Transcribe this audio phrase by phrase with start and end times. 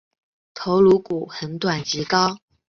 [0.55, 2.39] 头颅骨很短及高。